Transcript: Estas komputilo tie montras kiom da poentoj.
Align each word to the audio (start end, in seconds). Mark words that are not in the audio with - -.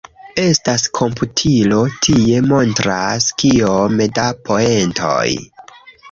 Estas 0.43 0.83
komputilo 0.99 1.81
tie 2.07 2.39
montras 2.51 3.27
kiom 3.43 4.01
da 4.15 4.23
poentoj. 4.49 5.29